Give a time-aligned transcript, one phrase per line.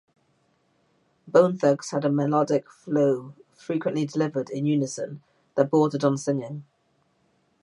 [1.27, 6.65] Bone Thugs had a melodic flow-frequently delivered in unison-that bordered on singing.